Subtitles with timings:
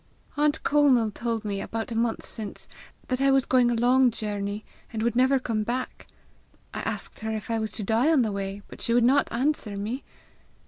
[0.35, 2.67] Aunt Conal told me, about a month since,
[3.09, 6.07] that I was going a long journey, and would never come back.
[6.73, 9.31] I asked her if I was to die on the way, but she would not
[9.31, 10.03] answer me.